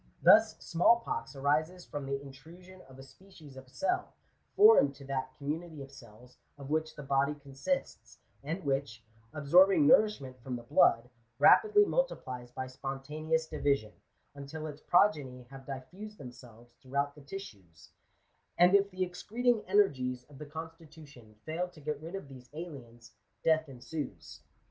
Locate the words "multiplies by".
11.85-12.65